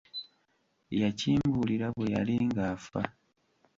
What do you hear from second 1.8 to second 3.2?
bwe yali ng'afa.